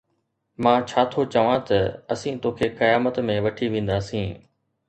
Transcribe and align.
مان 0.63 0.77
ڇا 0.89 1.01
ٿو 1.11 1.21
چوان 1.33 1.57
ته 1.67 1.79
”اسين 2.13 2.35
توکي 2.43 2.67
قيامت 2.79 3.15
۾ 3.29 3.35
وٺي 3.45 3.65
وينداسين“. 3.73 4.29